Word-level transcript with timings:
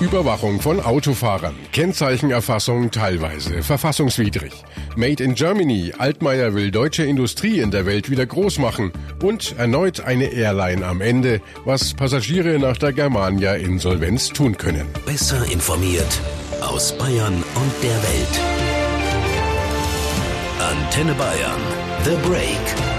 Überwachung 0.00 0.60
von 0.60 0.80
Autofahrern, 0.80 1.54
Kennzeichenerfassung 1.72 2.90
teilweise 2.90 3.62
verfassungswidrig. 3.62 4.52
Made 4.96 5.22
in 5.22 5.34
Germany, 5.34 5.92
Altmaier 5.98 6.54
will 6.54 6.70
deutsche 6.70 7.04
Industrie 7.04 7.60
in 7.60 7.70
der 7.70 7.84
Welt 7.84 8.10
wieder 8.10 8.24
groß 8.24 8.58
machen 8.58 8.92
und 9.22 9.54
erneut 9.58 10.00
eine 10.00 10.32
Airline 10.32 10.86
am 10.86 11.02
Ende, 11.02 11.42
was 11.66 11.92
Passagiere 11.92 12.58
nach 12.58 12.78
der 12.78 12.94
Germania 12.94 13.54
Insolvenz 13.54 14.28
tun 14.30 14.56
können. 14.56 14.86
Besser 15.04 15.44
informiert 15.52 16.20
aus 16.62 16.96
Bayern 16.96 17.34
und 17.34 17.72
der 17.82 18.02
Welt. 18.02 18.40
Antenne 20.60 21.12
Bayern, 21.14 21.60
The 22.04 22.28
Break. 22.28 22.89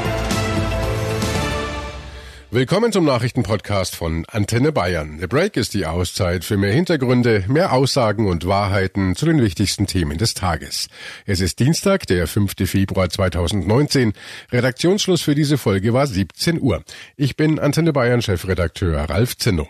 Willkommen 2.53 2.91
zum 2.91 3.05
Nachrichtenpodcast 3.05 3.95
von 3.95 4.25
Antenne 4.29 4.73
Bayern. 4.73 5.19
The 5.21 5.27
Break 5.27 5.55
ist 5.55 5.73
die 5.73 5.85
Auszeit 5.85 6.43
für 6.43 6.57
mehr 6.57 6.73
Hintergründe, 6.73 7.45
mehr 7.47 7.71
Aussagen 7.71 8.27
und 8.27 8.45
Wahrheiten 8.45 9.15
zu 9.15 9.25
den 9.25 9.41
wichtigsten 9.41 9.87
Themen 9.87 10.17
des 10.17 10.33
Tages. 10.33 10.89
Es 11.25 11.39
ist 11.39 11.59
Dienstag, 11.59 12.07
der 12.07 12.27
5. 12.27 12.69
Februar 12.69 13.09
2019. 13.09 14.11
Redaktionsschluss 14.51 15.21
für 15.21 15.33
diese 15.33 15.57
Folge 15.57 15.93
war 15.93 16.05
17 16.05 16.61
Uhr. 16.61 16.83
Ich 17.15 17.37
bin 17.37 17.57
Antenne 17.57 17.93
Bayern 17.93 18.21
Chefredakteur 18.21 18.99
Ralf 19.09 19.37
Zinno. 19.37 19.69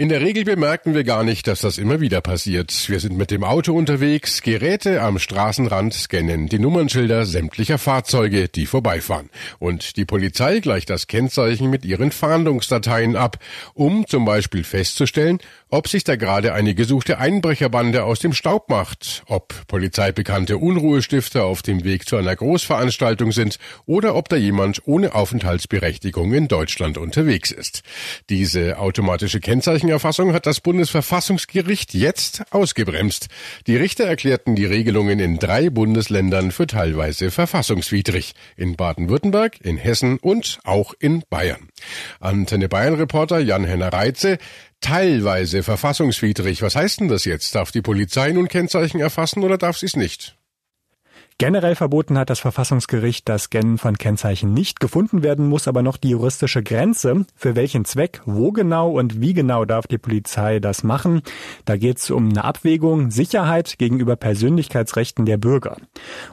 In 0.00 0.08
der 0.08 0.22
Regel 0.22 0.44
bemerken 0.46 0.94
wir 0.94 1.04
gar 1.04 1.24
nicht, 1.24 1.46
dass 1.46 1.60
das 1.60 1.76
immer 1.76 2.00
wieder 2.00 2.22
passiert. 2.22 2.88
Wir 2.88 3.00
sind 3.00 3.18
mit 3.18 3.30
dem 3.30 3.44
Auto 3.44 3.76
unterwegs, 3.76 4.40
Geräte 4.40 5.02
am 5.02 5.18
Straßenrand 5.18 5.92
scannen 5.92 6.46
die 6.46 6.58
Nummernschilder 6.58 7.26
sämtlicher 7.26 7.76
Fahrzeuge, 7.76 8.48
die 8.48 8.64
vorbeifahren. 8.64 9.28
Und 9.58 9.98
die 9.98 10.06
Polizei 10.06 10.60
gleicht 10.60 10.88
das 10.88 11.06
Kennzeichen 11.06 11.68
mit 11.68 11.84
ihren 11.84 12.12
Fahndungsdateien 12.12 13.14
ab, 13.14 13.36
um 13.74 14.06
zum 14.06 14.24
Beispiel 14.24 14.64
festzustellen, 14.64 15.38
ob 15.70 15.88
sich 15.88 16.04
da 16.04 16.16
gerade 16.16 16.54
eine 16.54 16.74
gesuchte 16.74 17.18
Einbrecherbande 17.18 18.04
aus 18.04 18.20
dem 18.20 18.32
Staub 18.32 18.70
macht, 18.70 19.22
ob 19.26 19.66
polizeibekannte 19.66 20.56
Unruhestifter 20.56 21.44
auf 21.44 21.60
dem 21.60 21.84
Weg 21.84 22.08
zu 22.08 22.16
einer 22.16 22.34
Großveranstaltung 22.34 23.32
sind 23.32 23.58
oder 23.86 24.14
ob 24.14 24.30
da 24.30 24.36
jemand 24.36 24.80
ohne 24.86 25.14
Aufenthaltsberechtigung 25.14 26.32
in 26.32 26.48
Deutschland 26.48 26.96
unterwegs 26.96 27.50
ist. 27.50 27.82
Diese 28.30 28.78
automatische 28.78 29.40
Kennzeichen 29.40 29.90
Datenerfassung 29.90 30.32
hat 30.32 30.46
das 30.46 30.60
Bundesverfassungsgericht 30.60 31.94
jetzt 31.94 32.44
ausgebremst. 32.52 33.26
Die 33.66 33.76
Richter 33.76 34.04
erklärten 34.04 34.54
die 34.54 34.64
Regelungen 34.64 35.18
in 35.18 35.38
drei 35.38 35.68
Bundesländern 35.68 36.52
für 36.52 36.68
teilweise 36.68 37.32
verfassungswidrig. 37.32 38.34
In 38.56 38.76
Baden-Württemberg, 38.76 39.60
in 39.62 39.76
Hessen 39.76 40.18
und 40.18 40.60
auch 40.62 40.94
in 41.00 41.24
Bayern. 41.28 41.70
Antenne 42.20 42.68
Bayern 42.68 42.94
Reporter 42.94 43.40
Jan-Henner 43.40 43.92
Reitze 43.92 44.38
teilweise 44.80 45.62
verfassungswidrig. 45.62 46.62
Was 46.62 46.76
heißt 46.76 47.00
denn 47.00 47.08
das 47.08 47.24
jetzt? 47.24 47.54
Darf 47.54 47.72
die 47.72 47.82
Polizei 47.82 48.32
nun 48.32 48.48
Kennzeichen 48.48 49.00
erfassen 49.00 49.42
oder 49.42 49.58
darf 49.58 49.78
sie 49.78 49.86
es 49.86 49.96
nicht? 49.96 50.36
Generell 51.40 51.74
verboten 51.74 52.18
hat 52.18 52.28
das 52.28 52.38
Verfassungsgericht 52.38 53.26
das 53.26 53.44
Scannen 53.44 53.78
von 53.78 53.96
Kennzeichen 53.96 54.52
nicht. 54.52 54.78
Gefunden 54.78 55.22
werden 55.22 55.48
muss 55.48 55.68
aber 55.68 55.80
noch 55.80 55.96
die 55.96 56.10
juristische 56.10 56.62
Grenze. 56.62 57.24
Für 57.34 57.56
welchen 57.56 57.86
Zweck, 57.86 58.20
wo 58.26 58.52
genau 58.52 58.90
und 58.90 59.22
wie 59.22 59.32
genau 59.32 59.64
darf 59.64 59.86
die 59.86 59.96
Polizei 59.96 60.60
das 60.60 60.82
machen? 60.82 61.22
Da 61.64 61.78
geht 61.78 61.96
es 61.96 62.10
um 62.10 62.28
eine 62.28 62.44
Abwägung 62.44 63.10
Sicherheit 63.10 63.78
gegenüber 63.78 64.16
Persönlichkeitsrechten 64.16 65.24
der 65.24 65.38
Bürger. 65.38 65.78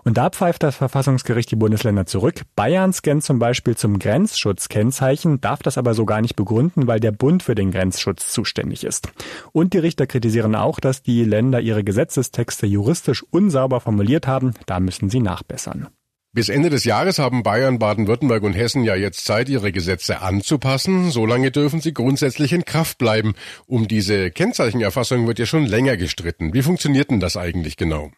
Und 0.03 0.17
da 0.17 0.29
pfeift 0.29 0.63
das 0.63 0.75
Verfassungsgericht 0.75 1.51
die 1.51 1.55
Bundesländer 1.55 2.05
zurück. 2.05 2.41
Bayern 2.57 2.91
scannt 2.91 3.23
zum 3.23 3.39
Beispiel 3.39 3.77
zum 3.77 3.99
Grenzschutz 3.99 4.67
Kennzeichen, 4.67 5.39
darf 5.39 5.63
das 5.63 5.77
aber 5.77 5.93
so 5.93 6.05
gar 6.05 6.19
nicht 6.19 6.35
begründen, 6.35 6.85
weil 6.85 6.99
der 6.99 7.13
Bund 7.13 7.43
für 7.43 7.55
den 7.55 7.71
Grenzschutz 7.71 8.33
zuständig 8.33 8.83
ist. 8.83 9.07
Und 9.53 9.71
die 9.71 9.77
Richter 9.77 10.05
kritisieren 10.05 10.53
auch, 10.53 10.81
dass 10.81 11.01
die 11.01 11.23
Länder 11.23 11.61
ihre 11.61 11.85
Gesetzestexte 11.85 12.67
juristisch 12.67 13.23
unsauber 13.31 13.79
formuliert 13.79 14.27
haben. 14.27 14.51
Da 14.65 14.81
müssen 14.81 14.96
müssen 15.01 15.09
sie 15.09 15.19
nachbessern. 15.19 15.87
Bis 16.33 16.49
Ende 16.49 16.69
des 16.69 16.83
Jahres 16.83 17.17
haben 17.17 17.41
Bayern, 17.41 17.79
Baden-Württemberg 17.79 18.43
und 18.43 18.53
Hessen 18.53 18.83
ja 18.83 18.95
jetzt 18.95 19.25
Zeit, 19.25 19.49
ihre 19.49 19.71
Gesetze 19.71 20.21
anzupassen. 20.21 21.09
Solange 21.09 21.49
dürfen 21.51 21.81
sie 21.81 21.93
grundsätzlich 21.93 22.53
in 22.53 22.63
Kraft 22.63 22.99
bleiben. 22.99 23.33
Um 23.65 23.87
diese 23.87 24.29
Kennzeichenerfassung 24.29 25.25
wird 25.25 25.39
ja 25.39 25.45
schon 25.45 25.65
länger 25.65 25.97
gestritten. 25.97 26.53
Wie 26.53 26.61
funktioniert 26.61 27.09
denn 27.09 27.19
das 27.19 27.37
eigentlich 27.37 27.75
genau? 27.75 28.11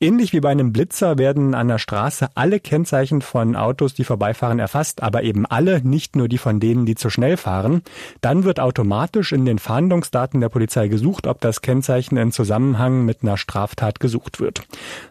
Ähnlich 0.00 0.32
wie 0.32 0.38
bei 0.38 0.50
einem 0.50 0.72
Blitzer 0.72 1.18
werden 1.18 1.56
an 1.56 1.66
der 1.66 1.78
Straße 1.78 2.28
alle 2.36 2.60
Kennzeichen 2.60 3.20
von 3.20 3.56
Autos, 3.56 3.94
die 3.94 4.04
vorbeifahren, 4.04 4.60
erfasst, 4.60 5.02
aber 5.02 5.24
eben 5.24 5.44
alle, 5.44 5.82
nicht 5.82 6.14
nur 6.14 6.28
die 6.28 6.38
von 6.38 6.60
denen, 6.60 6.86
die 6.86 6.94
zu 6.94 7.10
schnell 7.10 7.36
fahren. 7.36 7.82
Dann 8.20 8.44
wird 8.44 8.60
automatisch 8.60 9.32
in 9.32 9.44
den 9.44 9.58
Fahndungsdaten 9.58 10.40
der 10.40 10.50
Polizei 10.50 10.86
gesucht, 10.86 11.26
ob 11.26 11.40
das 11.40 11.62
Kennzeichen 11.62 12.16
in 12.16 12.30
Zusammenhang 12.30 13.06
mit 13.06 13.24
einer 13.24 13.36
Straftat 13.36 13.98
gesucht 13.98 14.38
wird. 14.38 14.62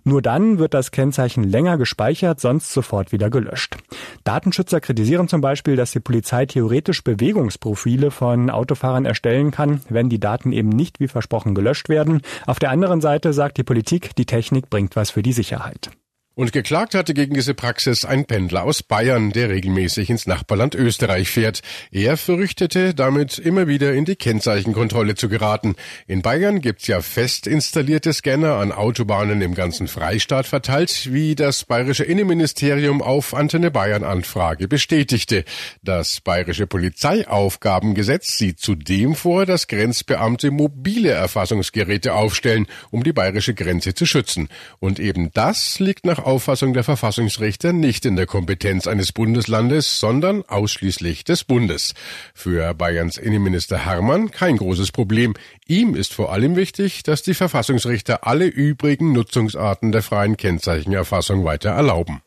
Nur 0.06 0.22
dann 0.22 0.58
wird 0.58 0.74
das 0.74 0.92
Kennzeichen 0.92 1.44
länger 1.44 1.78
gespeichert, 1.78 2.40
sonst 2.40 2.72
sofort 2.72 3.12
wieder 3.12 3.30
gelöscht. 3.30 3.76
Datenschützer 4.24 4.80
kritisieren 4.80 5.28
zum 5.28 5.42
Beispiel, 5.42 5.76
dass 5.76 5.92
die 5.92 6.00
Polizei 6.00 6.46
theoretisch 6.46 7.04
Bewegungsprofile 7.04 8.10
von 8.10 8.50
Autofahrern 8.50 9.04
erstellen 9.04 9.52
kann, 9.52 9.82
wenn 9.90 10.08
die 10.08 10.22
Daten 10.22 10.54
eben 10.54 10.70
nicht 10.70 11.02
wie 11.02 11.10
versprochen 11.10 11.56
gelöscht 11.56 11.90
werden. 11.90 12.22
Auf 12.46 12.60
der 12.60 12.72
anderen 12.72 13.02
Seite 13.02 13.34
sagt 13.34 13.58
die 13.58 13.64
Politik, 13.64 14.16
die 14.16 14.26
Technik 14.26 14.70
bringt 14.70 14.77
was 14.96 15.12
für 15.12 15.24
die 15.24 15.34
Sicherheit. 15.34 15.90
Und 16.38 16.52
geklagt 16.52 16.94
hatte 16.94 17.16
gegen 17.16 17.34
diese 17.34 17.56
Praxis 17.56 18.06
ein 18.06 18.26
Pendler 18.26 18.62
aus 18.62 18.84
Bayern, 18.84 19.32
der 19.32 19.50
regelmäßig 19.50 20.12
ins 20.12 20.28
Nachbarland 20.28 20.76
Österreich 20.76 21.32
fährt. 21.32 21.62
Er 21.92 22.16
fürchtete, 22.16 22.94
damit 22.94 23.40
immer 23.40 23.66
wieder 23.66 23.94
in 23.94 24.06
die 24.06 24.16
Kennzeichenkontrolle 24.16 25.16
zu 25.16 25.30
geraten. 25.30 25.76
In 26.06 26.22
Bayern 26.22 26.62
gibt's 26.62 26.86
ja 26.86 27.02
fest 27.02 27.48
installierte 27.48 28.14
Scanner 28.14 28.58
an 28.58 28.72
Autobahnen 28.72 29.42
im 29.42 29.56
ganzen 29.56 29.88
Freistaat 29.88 30.46
verteilt, 30.46 31.12
wie 31.12 31.34
das 31.34 31.66
bayerische 31.66 32.04
Innenministerium 32.04 33.02
auf 33.02 33.34
Antenne 33.34 33.72
Bayern 33.72 34.04
Anfrage 34.04 34.68
bestätigte. 34.68 35.44
Das 35.82 36.22
bayerische 36.22 36.68
Polizeiaufgabengesetz 36.68 38.38
sieht 38.38 38.60
zudem 38.60 39.16
vor, 39.16 39.48
dass 39.48 39.66
Grenzbeamte 39.66 40.52
mobile 40.52 41.10
Erfassungsgeräte 41.10 42.14
aufstellen, 42.14 42.68
um 42.92 43.04
die 43.04 43.14
bayerische 43.14 43.56
Grenze 43.56 43.96
zu 43.96 44.06
schützen. 44.06 44.50
Und 44.78 45.00
eben 45.00 45.32
das 45.34 45.80
liegt 45.80 46.06
nach 46.06 46.27
Auffassung 46.28 46.74
der 46.74 46.84
Verfassungsrichter 46.84 47.72
nicht 47.72 48.06
in 48.06 48.18
der 48.18 48.26
Kompetenz 48.26 48.86
eines 48.86 49.14
Bundeslandes, 49.14 50.02
sondern 50.02 50.44
ausschließlich 50.46 51.24
des 51.24 51.46
Bundes. 51.46 51.94
Für 52.36 52.74
Bayerns 52.74 53.18
Innenminister 53.18 53.78
Hermann 53.78 54.30
kein 54.30 54.58
großes 54.58 54.92
Problem. 54.92 55.36
Ihm 55.68 55.96
ist 55.96 56.14
vor 56.14 56.34
allem 56.34 56.58
wichtig, 56.58 57.04
dass 57.04 57.24
die 57.24 57.34
Verfassungsrichter 57.34 58.28
alle 58.28 58.46
übrigen 58.46 59.14
Nutzungsarten 59.14 59.94
der 59.94 60.02
freien 60.02 60.36
Kennzeichenerfassung 60.36 61.46
weiter 61.46 61.70
erlauben. 61.70 62.22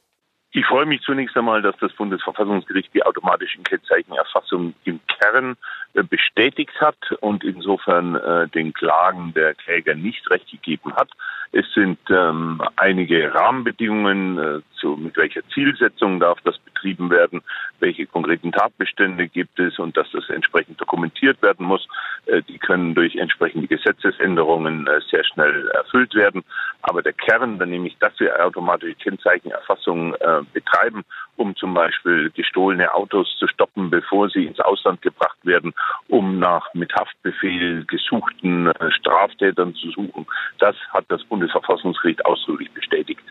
Ich 0.53 0.67
freue 0.67 0.87
mich 0.87 1.03
zunächst 1.03 1.37
einmal, 1.37 1.63
dass 1.63 1.77
das 1.79 1.93
Bundesverfassungsgericht 1.93 2.93
die 2.93 3.05
automatische 3.05 3.61
Kennzeichenerfassung 3.63 4.75
im 4.85 4.99
Kern 5.07 5.57
äh, 5.93 6.03
bestätigt 6.03 6.81
hat 6.81 6.99
und 7.21 7.45
insofern 7.45 8.17
äh, 8.17 8.49
den 8.49 8.73
Klagen 8.73 9.33
der 9.35 9.55
Kläger 9.55 9.95
nicht 9.95 10.29
recht 10.31 10.51
gegeben 10.51 10.93
hat. 10.97 11.11
Es 11.53 11.67
sind 11.75 11.99
ähm, 12.11 12.63
einige 12.77 13.35
Rahmenbedingungen, 13.35 14.39
äh, 14.39 14.61
zu, 14.79 14.97
mit 14.97 15.17
welcher 15.17 15.43
Zielsetzung 15.53 16.21
darf 16.21 16.39
das 16.45 16.57
betrieben 16.59 17.11
werden, 17.11 17.43
welche 17.81 18.07
konkreten 18.07 18.53
Tatbestände 18.53 19.27
gibt 19.27 19.59
es 19.59 19.79
und 19.79 19.97
dass 19.97 20.07
das 20.13 20.29
entsprechend 20.31 20.81
dokumentiert 20.81 21.43
werden 21.43 21.67
muss. 21.67 21.89
Äh, 22.27 22.43
die 22.43 22.59
können 22.59 22.95
durch 22.95 23.17
entsprechende 23.17 23.67
Gesetzesänderungen 23.67 24.87
äh, 24.87 25.01
sehr 25.11 25.25
schnell 25.25 25.69
erfüllt 25.69 26.15
werden. 26.15 26.45
Aber 26.83 27.03
der 27.03 27.13
Kern, 27.13 27.59
dann 27.59 27.71
nämlich, 27.71 27.97
dass 27.99 28.19
wir 28.21 28.45
automatische 28.45 28.95
Kennzeichenerfassung 28.95 30.15
äh, 30.15 30.43
betreiben, 30.53 31.05
um 31.37 31.57
zum 31.57 31.75
Beispiel 31.75 32.31
gestohlene 32.31 32.95
Autos 32.95 33.37
zu 33.39 33.49
stoppen, 33.49 33.91
bevor 33.91 34.29
sie 34.31 34.47
ins 34.47 34.61
Ausland 34.61 35.03
gebracht 35.03 35.39
werden, 35.43 35.75
um 36.11 36.39
nach 36.39 36.73
mit 36.75 36.93
Haftbefehl 36.95 37.85
gesuchten 37.87 38.67
äh, 38.67 38.91
Straftätern 38.91 39.75
zu 39.75 39.91
suchen. 39.91 40.27
Das 40.59 40.77
hat 40.93 41.05
das 41.09 41.23
Bundesverfassungsgericht 41.25 42.25
ausdrücklich 42.27 42.71
bestätigt. 42.73 43.23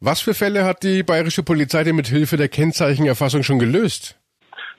Was 0.00 0.20
für 0.20 0.34
Fälle 0.34 0.64
hat 0.64 0.82
die 0.82 1.02
bayerische 1.02 1.44
Polizei 1.44 1.84
denn 1.84 1.94
mit 1.94 2.08
Hilfe 2.08 2.36
der 2.36 2.48
Kennzeichenerfassung 2.48 3.42
schon 3.44 3.58
gelöst? 3.58 4.18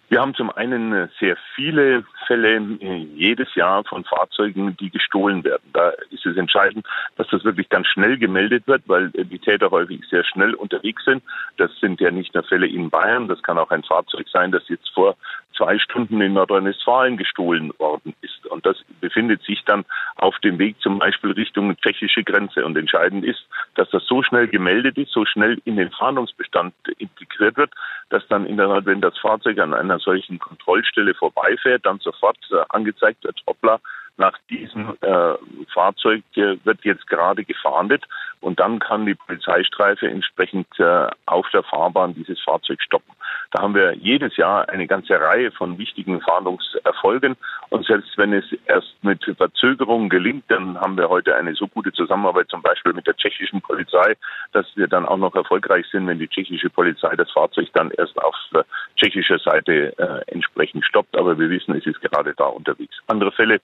Wir 0.10 0.20
haben 0.20 0.36
zum 0.36 0.52
einen 0.52 0.94
äh, 0.94 1.08
sehr 1.20 1.38
viele 1.56 2.04
Fälle 2.34 2.56
äh, 2.56 3.08
jedes 3.16 3.54
Jahr 3.54 3.84
von 3.84 4.04
Fahrzeugen, 4.06 4.76
die 4.78 4.90
gestohlen 4.90 5.44
werden. 5.44 5.70
Da 5.72 5.90
ist 6.10 6.26
es 6.26 6.36
entscheidend, 6.36 6.86
dass 7.16 7.28
das 7.28 7.44
wirklich 7.44 7.70
ganz 7.70 7.88
schnell 7.88 8.18
gemeldet 8.18 8.66
wird, 8.66 8.82
weil 8.88 9.12
äh, 9.14 9.24
die 9.24 9.38
Täter 9.38 9.70
häufig 9.70 10.02
sehr 10.10 10.24
schnell 10.24 10.56
unterwegs 10.56 11.06
sind. 11.06 11.22
Das 11.58 11.70
sind 11.80 12.02
ja 12.02 12.10
nicht 12.10 12.34
nur 12.34 12.44
Fälle 12.44 12.68
in 12.68 12.90
Bayern, 12.90 13.28
das 13.28 13.44
kann 13.44 13.60
auch 13.60 13.70
ein 13.70 13.84
Fahrzeug 13.84 14.28
sein, 14.30 14.52
das 14.52 14.68
jetzt 14.68 14.90
vor 14.96 15.16
zwei 15.56 15.78
Stunden 15.78 16.20
in 16.22 16.34
Nordrhein-Westfalen 16.34 17.18
gestohlen 17.18 17.72
worden 17.78 18.16
ist. 18.22 18.46
Und 18.48 18.66
das 18.66 18.78
befindet 19.02 19.44
sich 19.44 19.64
dann 19.66 19.86
auf 20.16 20.38
dem 20.40 20.58
Weg 20.60 20.80
zum 20.82 21.00
Beispiel 21.00 21.32
Richtung 21.32 21.76
tschechische 21.78 22.24
Grenze. 22.24 22.66
Und 22.66 22.78
entscheidend 22.78 23.24
ist, 23.24 23.46
dass 23.76 23.90
das 23.92 24.04
so 24.06 24.24
schnell 24.24 24.48
gemeldet 24.48 24.98
ist, 24.98 25.12
so 25.12 25.26
schnell 25.26 25.62
in 25.66 25.76
den 25.76 25.92
Fahndungsbestand 25.92 26.74
integriert 26.98 27.58
wird, 27.58 27.72
dass 28.10 28.28
dann 28.28 28.46
in 28.46 28.58
der 28.58 28.68
Tat, 28.68 28.86
wenn 28.86 29.02
das 29.02 29.18
Fahrzeug 29.18 29.60
an 29.60 29.74
einer 29.74 30.00
solchen 30.00 30.40
Kontrollstelle 30.40 31.14
vorbeifährt, 31.14 31.86
dann 31.86 32.00
sofort 32.00 32.23
sofort 32.24 32.38
äh, 32.52 32.64
angezeigt 32.70 33.24
wird, 33.24 33.42
hoppla, 33.48 33.80
nach 34.18 34.38
diesem 34.50 34.96
äh, 35.02 35.34
Fahrzeug 35.74 36.24
äh, 36.36 36.58
wird 36.64 36.84
jetzt 36.84 37.08
gerade 37.08 37.44
gefahndet 37.44 38.06
und 38.44 38.60
dann 38.60 38.80
kann 38.80 39.06
die 39.06 39.16
Polizeistreife 39.16 40.08
entsprechend 40.08 40.68
äh, 40.80 41.08
auf 41.26 41.50
der 41.52 41.64
Fahrbahn 41.64 42.14
dieses 42.14 42.40
Fahrzeug 42.42 42.82
stoppen. 42.82 43.14
Da 43.52 43.62
haben 43.62 43.74
wir 43.74 43.94
jedes 43.96 44.36
Jahr 44.38 44.68
eine 44.70 44.88
ganze 44.88 45.20
Reihe 45.20 45.52
von 45.52 45.78
wichtigen 45.78 46.22
Fahndungserfolgen 46.22 47.38
und 47.70 47.86
selbst 47.86 48.18
wenn 48.18 48.34
es 48.34 48.46
erst 48.66 48.96
mit 49.02 49.24
Verzögerung 49.38 50.10
gelingt, 50.10 50.46
dann 50.50 50.80
haben 50.80 50.98
wir 50.98 51.10
heute 51.10 51.36
eine 51.36 51.56
so 51.56 51.68
gute 51.68 51.92
Zusammenarbeit 51.92 52.50
zum 52.50 52.62
Beispiel 52.62 52.94
mit 52.94 53.08
der 53.08 53.16
tschechischen 53.16 53.62
Polizei, 53.62 54.16
dass 54.52 54.66
wir 54.76 54.88
dann 54.88 55.06
auch 55.06 55.18
noch 55.18 55.36
erfolgreich 55.36 55.86
sind, 55.92 56.08
wenn 56.08 56.20
die 56.20 56.28
tschechische 56.28 56.70
Polizei 56.70 57.16
das 57.16 57.32
Fahrzeug 57.32 57.70
dann 57.74 57.92
erst 57.92 58.18
auf 58.22 58.36
äh, 58.54 58.64
tschechischer 58.98 59.40
Seite 59.40 59.98
äh, 59.98 60.32
entsprechend 60.32 60.86
stoppt. 60.86 61.18
Aber 61.18 61.38
wir 61.40 61.50
wissen, 61.50 61.76
es 61.76 61.86
ist 61.86 62.02
gerade 62.02 62.34
da 62.36 62.46
unterwegs. 62.46 62.96
Andere 63.08 63.32
Fälle 63.32 63.60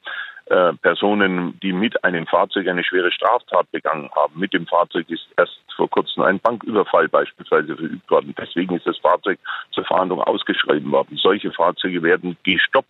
äh, 0.49 0.73
Personen, 0.81 1.59
die 1.61 1.73
mit 1.73 2.03
einem 2.03 2.25
Fahrzeug 2.25 2.67
eine 2.67 2.83
schwere 2.83 3.11
Straftat 3.11 3.69
begangen 3.71 4.09
haben. 4.15 4.39
Mit 4.39 4.53
dem 4.53 4.65
Fahrzeug 4.69 5.09
ist 5.09 5.27
erst 5.37 5.59
vor 5.75 5.89
kurzem 5.89 6.23
ein 6.23 6.39
Banküberfall 6.39 7.07
beispielsweise 7.07 7.75
verübt 7.75 8.09
worden. 8.11 8.35
Deswegen 8.37 8.75
ist 8.75 8.85
das 8.85 8.97
Fahrzeug 8.97 9.39
zur 9.71 9.85
Fahndung 9.85 10.21
ausgeschrieben 10.21 10.91
worden. 10.91 11.17
Solche 11.17 11.51
Fahrzeuge 11.51 12.03
werden 12.03 12.37
gestoppt 12.43 12.87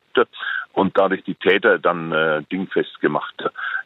und 0.74 0.98
dadurch 0.98 1.24
die 1.24 1.36
Täter 1.36 1.78
dann 1.78 2.12
äh, 2.12 2.42
dingfest 2.52 3.00
gemacht. 3.00 3.36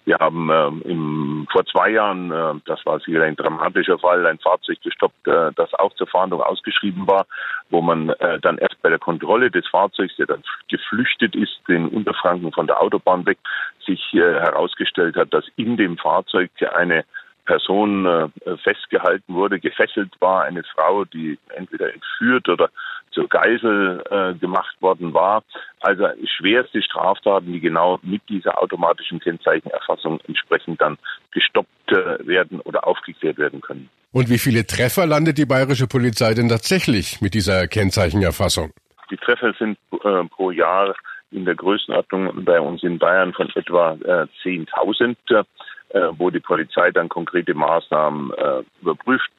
Wir 0.06 0.18
haben 0.20 0.50
äh, 0.50 0.90
im, 0.90 1.48
vor 1.52 1.66
zwei 1.66 1.90
Jahren, 1.90 2.32
äh, 2.32 2.54
das 2.66 2.86
war 2.86 3.00
sicher 3.00 3.24
ein 3.24 3.36
dramatischer 3.36 4.00
Fall, 4.00 4.26
ein 4.26 4.40
Fahrzeug 4.40 4.82
gestoppt, 4.82 5.28
äh, 5.28 5.52
das 5.56 5.74
auch 5.76 5.94
zur 5.96 6.08
Fahndung 6.08 6.42
ausgeschrieben 6.42 7.08
war, 7.08 7.26
wo 7.70 7.82
man 7.82 8.10
äh, 8.10 8.40
dann 8.40 8.58
erst 8.58 8.82
bei 8.82 8.90
der 8.90 9.00
Kontrolle 9.00 9.50
des 9.50 9.68
Fahrzeugs, 9.68 10.16
der 10.18 10.28
dann 10.28 10.44
geflüchtet 10.70 11.36
ist, 11.36 11.58
in 11.68 11.88
Unterfranken 11.90 12.52
von 12.52 12.68
der 12.68 12.82
Autobahn 12.82 13.26
weg, 13.26 13.38
sich 13.86 14.14
äh, 14.14 14.20
herausgestellt 14.20 15.16
hat, 15.16 15.34
dass 15.34 15.46
in 15.56 15.78
dem 15.78 15.98
Fahrzeug 15.98 16.52
eine 16.76 17.06
Person 17.46 18.06
äh, 18.06 18.30
festgehalten 18.64 19.34
wurde, 19.34 19.60
gefesselt 19.60 20.14
war, 20.20 20.44
eine 20.44 20.64
Frau, 20.64 21.06
die 21.06 21.38
entweder 21.56 21.94
entführt 21.94 22.48
oder 22.50 22.70
zur 23.12 23.28
Geisel 23.28 24.04
äh, 24.10 24.34
gemacht 24.40 24.76
worden 24.82 25.14
war. 25.14 25.44
Also 25.82 26.08
schwerste 26.38 26.82
Straftaten, 26.82 27.52
die 27.54 27.60
genau 27.60 28.00
mit 28.02 28.22
dieser 28.30 28.62
automatischen 28.62 29.20
Kennzeichenerfassung 29.20 30.20
entsprechend 30.28 30.82
dann 30.82 30.98
gestoppt 31.32 31.92
äh, 31.92 32.26
werden 32.26 32.60
oder 32.62 32.88
aufgeklärt 32.88 33.38
werden 33.38 33.62
können. 33.62 33.90
Und 34.12 34.30
wie 34.30 34.38
viele 34.38 34.66
Treffer 34.66 35.06
landet 35.06 35.38
die 35.38 35.46
bayerische 35.46 35.88
Polizei 35.88 36.34
denn 36.34 36.50
tatsächlich 36.50 37.22
mit 37.22 37.34
dieser 37.34 37.68
Kennzeichenerfassung? 37.68 38.72
Die 39.10 39.18
Treffer 39.18 39.54
sind 39.58 39.78
äh, 40.04 40.24
pro 40.26 40.52
Jahr 40.52 40.96
in 41.32 41.46
der 41.46 41.56
Größenordnung 41.56 42.46
bei 42.46 42.60
uns 42.60 42.84
in 42.84 43.00
Bayern 43.00 43.34
von 43.34 43.50
etwa 43.56 43.94
äh, 43.94 44.28
10.000, 44.44 45.46
äh, 45.94 46.10
wo 46.18 46.30
die 46.30 46.40
Polizei 46.40 46.92
dann 46.92 47.10
konkrete 47.10 47.54
Maßnahmen 47.54 48.34
äh, 48.34 48.64
überprüft. 48.82 49.30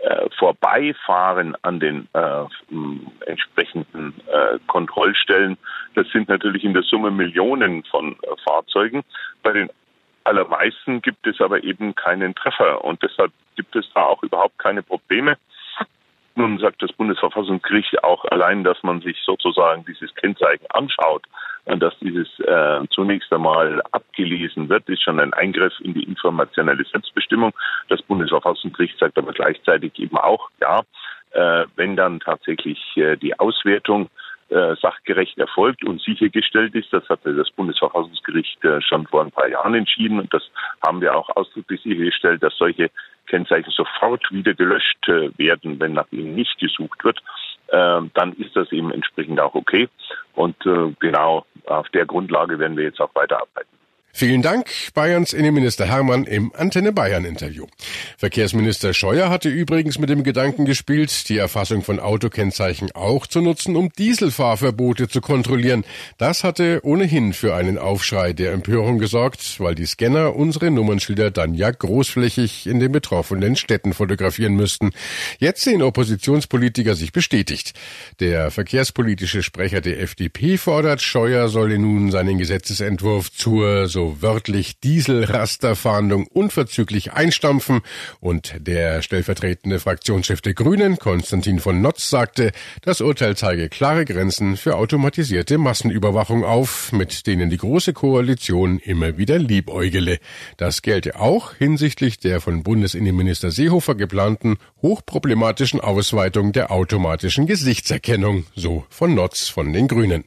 Äh, 0.00 0.28
vorbeifahren 0.38 1.56
an 1.62 1.80
den 1.80 2.08
äh, 2.12 2.44
entsprechenden 3.26 4.12
äh, 4.26 4.58
Kontrollstellen, 4.66 5.56
das 5.94 6.06
sind 6.10 6.28
natürlich 6.28 6.62
in 6.62 6.74
der 6.74 6.82
Summe 6.82 7.10
Millionen 7.10 7.84
von 7.84 8.12
äh, 8.12 8.26
Fahrzeugen. 8.44 9.02
Bei 9.42 9.52
den 9.52 9.70
allermeisten 10.24 11.00
gibt 11.00 11.26
es 11.26 11.40
aber 11.40 11.64
eben 11.64 11.94
keinen 11.94 12.34
Treffer 12.34 12.84
und 12.84 13.02
deshalb 13.02 13.32
gibt 13.56 13.74
es 13.76 13.86
da 13.94 14.02
auch 14.02 14.22
überhaupt 14.22 14.58
keine 14.58 14.82
Probleme. 14.82 15.38
Nun 16.36 16.58
sagt 16.58 16.82
das 16.82 16.92
Bundesverfassungsgericht 16.92 18.02
auch 18.02 18.24
allein, 18.26 18.64
dass 18.64 18.82
man 18.82 19.00
sich 19.00 19.16
sozusagen 19.24 19.84
dieses 19.84 20.12
Kennzeichen 20.16 20.66
anschaut 20.70 21.24
und 21.66 21.80
dass 21.80 21.96
dieses 22.00 22.28
äh, 22.40 22.80
zunächst 22.90 23.32
einmal 23.32 23.80
abgelesen 23.92 24.68
wird, 24.68 24.88
ist 24.88 25.02
schon 25.02 25.20
ein 25.20 25.32
Eingriff 25.32 25.72
in 25.80 25.94
die 25.94 26.02
informationelle 26.02 26.84
Selbstbestimmung. 26.84 27.52
Das 27.88 28.02
Bundesverfassungsgericht 28.02 28.98
sagt 28.98 29.16
aber 29.16 29.32
gleichzeitig 29.32 29.96
eben 29.98 30.16
auch, 30.16 30.50
ja, 30.60 30.80
äh, 31.30 31.66
wenn 31.76 31.96
dann 31.96 32.18
tatsächlich 32.20 32.78
äh, 32.96 33.16
die 33.16 33.38
Auswertung 33.38 34.10
äh, 34.50 34.76
sachgerecht 34.76 35.38
erfolgt 35.38 35.84
und 35.84 36.02
sichergestellt 36.02 36.74
ist. 36.74 36.92
Das 36.92 37.08
hatte 37.08 37.34
das 37.34 37.50
Bundesverfassungsgericht 37.52 38.62
äh, 38.64 38.80
schon 38.82 39.06
vor 39.06 39.22
ein 39.22 39.30
paar 39.30 39.48
Jahren 39.48 39.74
entschieden 39.74 40.20
und 40.20 40.32
das 40.34 40.42
haben 40.86 41.00
wir 41.00 41.16
auch 41.16 41.34
ausdrücklich 41.34 41.80
sichergestellt, 41.82 42.42
dass 42.42 42.54
solche 42.56 42.90
Kennzeichen 43.26 43.70
sofort 43.70 44.30
wieder 44.30 44.54
gelöscht 44.54 45.08
äh, 45.08 45.30
werden, 45.38 45.80
wenn 45.80 45.94
nach 45.94 46.10
ihnen 46.10 46.34
nicht 46.34 46.58
gesucht 46.58 47.04
wird. 47.04 47.20
Ähm, 47.72 48.10
dann 48.14 48.32
ist 48.34 48.54
das 48.54 48.70
eben 48.72 48.92
entsprechend 48.92 49.40
auch 49.40 49.54
okay. 49.54 49.88
Und 50.34 50.56
äh, 50.66 50.92
genau 51.00 51.46
auf 51.66 51.88
der 51.90 52.06
Grundlage 52.06 52.58
werden 52.58 52.76
wir 52.76 52.84
jetzt 52.84 53.00
auch 53.00 53.14
weiterarbeiten. 53.14 53.73
Vielen 54.16 54.42
Dank, 54.42 54.70
Bayerns 54.94 55.32
Innenminister 55.32 55.86
Hermann 55.86 56.22
im 56.22 56.52
Antenne 56.54 56.92
Bayern 56.92 57.24
Interview. 57.24 57.66
Verkehrsminister 58.16 58.94
Scheuer 58.94 59.28
hatte 59.28 59.48
übrigens 59.48 59.98
mit 59.98 60.08
dem 60.08 60.22
Gedanken 60.22 60.66
gespielt, 60.66 61.28
die 61.28 61.36
Erfassung 61.36 61.82
von 61.82 61.98
Autokennzeichen 61.98 62.92
auch 62.92 63.26
zu 63.26 63.40
nutzen, 63.40 63.74
um 63.74 63.90
Dieselfahrverbote 63.90 65.08
zu 65.08 65.20
kontrollieren. 65.20 65.82
Das 66.16 66.44
hatte 66.44 66.78
ohnehin 66.84 67.32
für 67.32 67.56
einen 67.56 67.76
Aufschrei 67.76 68.32
der 68.32 68.52
Empörung 68.52 69.00
gesorgt, 69.00 69.58
weil 69.58 69.74
die 69.74 69.84
Scanner 69.84 70.36
unsere 70.36 70.70
Nummernschilder 70.70 71.32
dann 71.32 71.54
ja 71.54 71.72
großflächig 71.72 72.68
in 72.68 72.78
den 72.78 72.92
betroffenen 72.92 73.56
Städten 73.56 73.94
fotografieren 73.94 74.54
müssten. 74.54 74.92
Jetzt 75.40 75.62
sehen 75.62 75.82
Oppositionspolitiker 75.82 76.94
sich 76.94 77.10
bestätigt. 77.10 77.72
Der 78.20 78.52
verkehrspolitische 78.52 79.42
Sprecher 79.42 79.80
der 79.80 80.00
FDP 80.00 80.56
fordert, 80.56 81.02
Scheuer 81.02 81.48
solle 81.48 81.80
nun 81.80 82.12
seinen 82.12 82.38
Gesetzesentwurf 82.38 83.32
zur 83.32 83.88
so 83.88 84.03
wörtlich 84.20 84.80
Dieselrasterfahndung 84.80 86.26
unverzüglich 86.26 87.12
einstampfen 87.12 87.80
und 88.20 88.54
der 88.58 89.02
stellvertretende 89.02 89.80
Fraktionschef 89.80 90.40
der 90.40 90.54
Grünen, 90.54 90.98
Konstantin 90.98 91.58
von 91.58 91.80
Notz, 91.80 92.10
sagte, 92.10 92.52
das 92.82 93.00
Urteil 93.00 93.36
zeige 93.36 93.68
klare 93.68 94.04
Grenzen 94.04 94.56
für 94.56 94.76
automatisierte 94.76 95.58
Massenüberwachung 95.58 96.44
auf, 96.44 96.92
mit 96.92 97.26
denen 97.26 97.50
die 97.50 97.56
Große 97.56 97.92
Koalition 97.92 98.78
immer 98.78 99.18
wieder 99.18 99.38
liebäugele. 99.38 100.18
Das 100.56 100.82
gelte 100.82 101.18
auch 101.18 101.54
hinsichtlich 101.54 102.18
der 102.18 102.40
von 102.40 102.62
Bundesinnenminister 102.62 103.50
Seehofer 103.50 103.94
geplanten 103.94 104.56
hochproblematischen 104.82 105.80
Ausweitung 105.80 106.52
der 106.52 106.70
automatischen 106.70 107.46
Gesichtserkennung, 107.46 108.46
so 108.54 108.84
von 108.88 109.14
Notz 109.14 109.48
von 109.48 109.72
den 109.72 109.88
Grünen. 109.88 110.24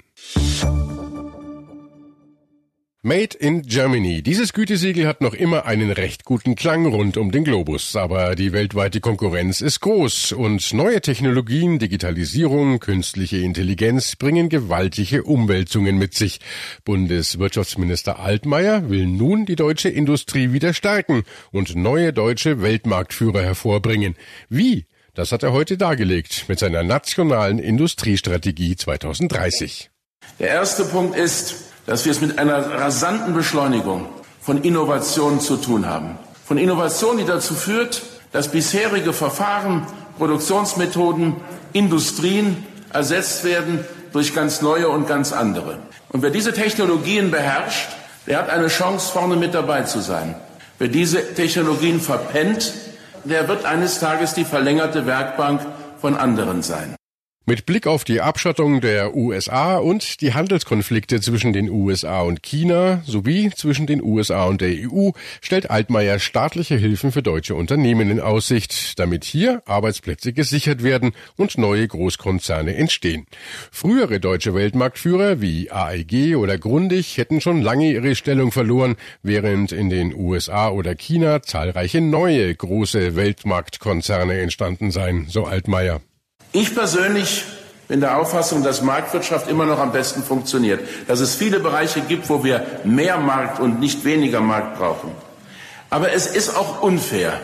Made 3.03 3.37
in 3.37 3.61
Germany. 3.61 4.23
Dieses 4.23 4.53
Gütesiegel 4.53 5.05
hat 5.05 5.21
noch 5.21 5.35
immer 5.35 5.65
einen 5.65 5.91
recht 5.91 6.25
guten 6.25 6.55
Klang 6.55 6.87
rund 6.87 7.15
um 7.15 7.31
den 7.31 7.43
Globus, 7.43 7.95
aber 7.95 8.33
die 8.33 8.53
weltweite 8.53 9.01
Konkurrenz 9.01 9.61
ist 9.61 9.81
groß 9.81 10.31
und 10.31 10.73
neue 10.73 10.99
Technologien, 10.99 11.77
Digitalisierung, 11.77 12.79
künstliche 12.79 13.37
Intelligenz 13.37 14.15
bringen 14.15 14.49
gewaltige 14.49 15.21
Umwälzungen 15.21 15.99
mit 15.99 16.15
sich. 16.15 16.39
Bundeswirtschaftsminister 16.85 18.17
Altmaier 18.17 18.89
will 18.89 19.05
nun 19.05 19.45
die 19.45 19.55
deutsche 19.55 19.89
Industrie 19.89 20.51
wieder 20.51 20.73
stärken 20.73 21.21
und 21.51 21.75
neue 21.75 22.13
deutsche 22.13 22.63
Weltmarktführer 22.63 23.43
hervorbringen. 23.43 24.15
Wie? 24.49 24.87
Das 25.13 25.31
hat 25.31 25.43
er 25.43 25.53
heute 25.53 25.77
dargelegt 25.77 26.45
mit 26.47 26.57
seiner 26.57 26.81
nationalen 26.81 27.59
Industriestrategie 27.59 28.75
2030. 28.75 29.91
Der 30.39 30.49
erste 30.49 30.83
Punkt 30.83 31.15
ist, 31.15 31.67
dass 31.87 32.05
wir 32.05 32.11
es 32.11 32.21
mit 32.21 32.37
einer 32.37 32.79
rasanten 32.79 33.33
Beschleunigung 33.33 34.05
von 34.41 34.61
Innovationen 34.61 35.39
zu 35.39 35.57
tun 35.57 35.87
haben. 35.87 36.19
Von 36.45 36.59
Innovationen, 36.59 37.17
die 37.17 37.25
dazu 37.25 37.55
führt, 37.55 38.03
dass 38.31 38.49
bisherige 38.49 39.13
Verfahren, 39.13 39.87
Produktionsmethoden, 40.17 41.37
Industrien 41.73 42.63
ersetzt 42.93 43.43
werden 43.43 43.83
durch 44.11 44.35
ganz 44.35 44.61
neue 44.61 44.89
und 44.89 45.07
ganz 45.07 45.31
andere. 45.31 45.79
Und 46.09 46.21
wer 46.21 46.29
diese 46.29 46.53
Technologien 46.53 47.31
beherrscht, 47.31 47.89
der 48.27 48.39
hat 48.39 48.49
eine 48.49 48.67
Chance, 48.67 49.11
vorne 49.11 49.37
mit 49.37 49.53
dabei 49.53 49.83
zu 49.83 50.01
sein. 50.01 50.35
Wer 50.79 50.89
diese 50.89 51.33
Technologien 51.35 52.01
verpennt, 52.01 52.73
der 53.23 53.47
wird 53.47 53.65
eines 53.65 53.99
Tages 53.99 54.33
die 54.33 54.45
verlängerte 54.45 55.05
Werkbank 55.05 55.61
von 55.99 56.17
anderen 56.17 56.61
sein. 56.61 56.96
Mit 57.49 57.65
Blick 57.65 57.87
auf 57.87 58.03
die 58.03 58.19
Abschottung 58.19 58.81
der 58.81 59.15
USA 59.15 59.77
und 59.77 60.19
die 60.19 60.33
Handelskonflikte 60.33 61.21
zwischen 61.21 61.53
den 61.53 61.69
USA 61.69 62.19
und 62.19 62.43
China 62.43 63.01
sowie 63.05 63.51
zwischen 63.55 63.87
den 63.87 64.03
USA 64.03 64.47
und 64.47 64.59
der 64.59 64.71
EU 64.71 65.11
stellt 65.39 65.71
Altmaier 65.71 66.19
staatliche 66.19 66.75
Hilfen 66.75 67.13
für 67.13 67.23
deutsche 67.23 67.55
Unternehmen 67.55 68.11
in 68.11 68.19
Aussicht, 68.19 68.99
damit 68.99 69.23
hier 69.23 69.63
Arbeitsplätze 69.65 70.33
gesichert 70.33 70.83
werden 70.83 71.13
und 71.37 71.57
neue 71.57 71.87
Großkonzerne 71.87 72.75
entstehen. 72.75 73.27
Frühere 73.71 74.19
deutsche 74.19 74.53
Weltmarktführer 74.53 75.39
wie 75.39 75.71
AEG 75.71 76.35
oder 76.35 76.57
Grundig 76.57 77.15
hätten 77.15 77.39
schon 77.39 77.61
lange 77.61 77.89
ihre 77.93 78.15
Stellung 78.15 78.51
verloren, 78.51 78.97
während 79.23 79.71
in 79.71 79.89
den 79.89 80.13
USA 80.13 80.67
oder 80.69 80.95
China 80.95 81.41
zahlreiche 81.41 82.01
neue 82.01 82.53
große 82.53 83.15
Weltmarktkonzerne 83.15 84.37
entstanden 84.37 84.91
seien, 84.91 85.27
so 85.29 85.45
Altmaier. 85.45 86.01
Ich 86.59 86.73
persönlich 86.73 87.45
bin 87.87 87.99
der 87.99 88.17
Auffassung, 88.17 88.63
dass 88.63 88.81
Marktwirtschaft 88.81 89.47
immer 89.47 89.67
noch 89.67 89.77
am 89.77 89.91
besten 89.91 90.23
funktioniert, 90.23 90.79
dass 91.07 91.19
es 91.19 91.35
viele 91.35 91.59
Bereiche 91.59 92.01
gibt, 92.01 92.27
wo 92.31 92.43
wir 92.43 92.65
mehr 92.83 93.19
Markt 93.19 93.59
und 93.59 93.79
nicht 93.79 94.03
weniger 94.03 94.41
Markt 94.41 94.79
brauchen. 94.79 95.11
Aber 95.91 96.11
es 96.13 96.25
ist 96.25 96.57
auch 96.57 96.81
unfair. 96.81 97.39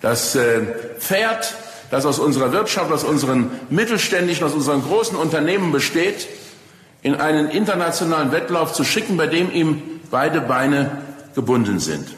Das 0.00 0.34
äh, 0.36 0.62
Pferd, 0.98 1.52
das 1.90 2.06
aus 2.06 2.18
unserer 2.18 2.50
Wirtschaft, 2.52 2.90
aus 2.90 3.04
unseren 3.04 3.50
mittelständischen, 3.68 4.46
aus 4.46 4.54
unseren 4.54 4.82
großen 4.82 5.18
Unternehmen 5.18 5.70
besteht, 5.70 6.26
in 7.02 7.14
einen 7.14 7.50
internationalen 7.50 8.32
Wettlauf 8.32 8.72
zu 8.72 8.84
schicken, 8.84 9.18
bei 9.18 9.26
dem 9.26 9.52
ihm 9.52 9.82
beide 10.10 10.40
Beine 10.40 11.02
gebunden 11.34 11.78
sind. 11.78 12.08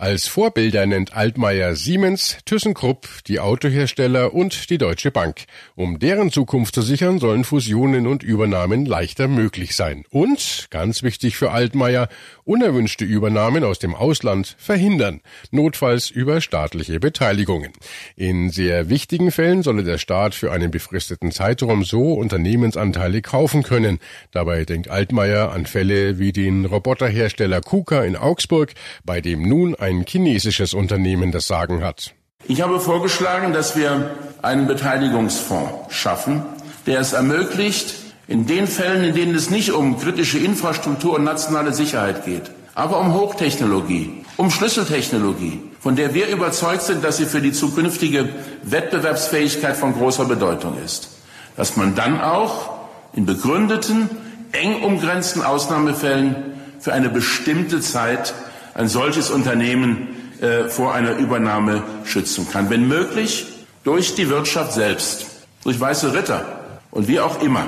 Als 0.00 0.28
Vorbilder 0.28 0.86
nennt 0.86 1.16
Altmaier 1.16 1.74
Siemens, 1.74 2.38
ThyssenKrupp, 2.44 3.08
die 3.26 3.40
Autohersteller 3.40 4.32
und 4.32 4.70
die 4.70 4.78
Deutsche 4.78 5.10
Bank. 5.10 5.46
Um 5.74 5.98
deren 5.98 6.30
Zukunft 6.30 6.76
zu 6.76 6.82
sichern, 6.82 7.18
sollen 7.18 7.42
Fusionen 7.42 8.06
und 8.06 8.22
Übernahmen 8.22 8.86
leichter 8.86 9.26
möglich 9.26 9.74
sein. 9.74 10.04
Und, 10.10 10.68
ganz 10.70 11.02
wichtig 11.02 11.36
für 11.36 11.50
Altmaier, 11.50 12.08
unerwünschte 12.44 13.04
Übernahmen 13.04 13.64
aus 13.64 13.80
dem 13.80 13.96
Ausland 13.96 14.54
verhindern, 14.56 15.20
notfalls 15.50 16.10
über 16.10 16.40
staatliche 16.40 17.00
Beteiligungen. 17.00 17.72
In 18.14 18.50
sehr 18.50 18.88
wichtigen 18.88 19.32
Fällen 19.32 19.64
solle 19.64 19.82
der 19.82 19.98
Staat 19.98 20.36
für 20.36 20.52
einen 20.52 20.70
befristeten 20.70 21.32
Zeitraum 21.32 21.82
so 21.82 22.12
Unternehmensanteile 22.12 23.20
kaufen 23.20 23.64
können. 23.64 23.98
Dabei 24.30 24.64
denkt 24.64 24.90
Altmaier 24.90 25.50
an 25.50 25.66
Fälle 25.66 26.20
wie 26.20 26.30
den 26.30 26.66
Roboterhersteller 26.66 27.62
KUKA 27.62 28.04
in 28.04 28.14
Augsburg, 28.14 28.74
bei 29.04 29.20
dem 29.20 29.42
nun 29.42 29.74
ein 29.74 29.87
chinesisches 30.06 30.74
Unternehmen 30.74 31.32
das 31.32 31.46
Sagen 31.46 31.82
hat. 31.82 32.14
Ich 32.46 32.62
habe 32.62 32.80
vorgeschlagen, 32.80 33.52
dass 33.52 33.76
wir 33.76 34.10
einen 34.42 34.66
Beteiligungsfonds 34.66 35.94
schaffen, 35.94 36.42
der 36.86 37.00
es 37.00 37.12
ermöglicht, 37.12 37.94
in 38.28 38.46
den 38.46 38.66
Fällen, 38.66 39.04
in 39.04 39.14
denen 39.14 39.34
es 39.34 39.50
nicht 39.50 39.72
um 39.72 39.98
kritische 39.98 40.38
Infrastruktur 40.38 41.14
und 41.14 41.24
nationale 41.24 41.72
Sicherheit 41.72 42.24
geht, 42.24 42.50
aber 42.74 43.00
um 43.00 43.14
Hochtechnologie, 43.14 44.24
um 44.36 44.50
Schlüsseltechnologie, 44.50 45.60
von 45.80 45.96
der 45.96 46.14
wir 46.14 46.28
überzeugt 46.28 46.82
sind, 46.82 47.02
dass 47.02 47.16
sie 47.16 47.26
für 47.26 47.40
die 47.40 47.52
zukünftige 47.52 48.28
Wettbewerbsfähigkeit 48.62 49.76
von 49.76 49.94
großer 49.94 50.26
Bedeutung 50.26 50.76
ist, 50.84 51.08
dass 51.56 51.76
man 51.76 51.94
dann 51.94 52.20
auch 52.20 52.70
in 53.14 53.26
begründeten, 53.26 54.10
eng 54.52 54.82
umgrenzten 54.82 55.42
Ausnahmefällen 55.42 56.36
für 56.78 56.92
eine 56.92 57.08
bestimmte 57.08 57.80
Zeit 57.80 58.34
ein 58.78 58.88
solches 58.88 59.30
Unternehmen 59.30 60.08
äh, 60.40 60.68
vor 60.68 60.94
einer 60.94 61.16
Übernahme 61.16 61.82
schützen 62.04 62.46
kann. 62.50 62.70
Wenn 62.70 62.86
möglich, 62.88 63.46
durch 63.84 64.14
die 64.14 64.30
Wirtschaft 64.30 64.72
selbst, 64.72 65.26
durch 65.64 65.78
weiße 65.78 66.14
Ritter 66.14 66.60
und 66.90 67.08
wie 67.08 67.20
auch 67.20 67.42
immer. 67.42 67.66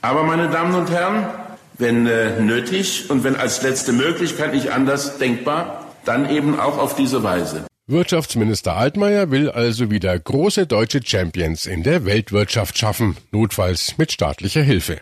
Aber, 0.00 0.22
meine 0.22 0.48
Damen 0.48 0.74
und 0.74 0.90
Herren, 0.90 1.26
wenn 1.78 2.06
äh, 2.06 2.40
nötig 2.40 3.10
und 3.10 3.24
wenn 3.24 3.36
als 3.36 3.62
letzte 3.62 3.92
Möglichkeit 3.92 4.54
nicht 4.54 4.70
anders 4.70 5.18
denkbar, 5.18 5.86
dann 6.04 6.30
eben 6.30 6.58
auch 6.58 6.78
auf 6.78 6.94
diese 6.94 7.22
Weise. 7.22 7.64
Wirtschaftsminister 7.88 8.74
Altmaier 8.74 9.30
will 9.32 9.50
also 9.50 9.90
wieder 9.90 10.16
große 10.16 10.66
deutsche 10.66 11.00
Champions 11.04 11.66
in 11.66 11.82
der 11.82 12.04
Weltwirtschaft 12.04 12.78
schaffen, 12.78 13.16
notfalls 13.32 13.98
mit 13.98 14.12
staatlicher 14.12 14.62
Hilfe. 14.62 15.00